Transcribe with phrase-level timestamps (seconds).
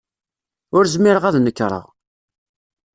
[0.75, 1.85] Ur zmireɣ ad nekreɣ.